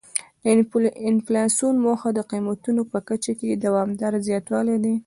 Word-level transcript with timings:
د 0.43 0.45
انفلاسیون 1.09 1.75
موخه 1.85 2.09
د 2.13 2.19
قیمتونو 2.31 2.81
په 2.91 2.99
کچه 3.07 3.31
کې 3.39 3.49
دوامداره 3.65 4.19
زیاتوالی 4.27 4.77
دی. 4.83 4.95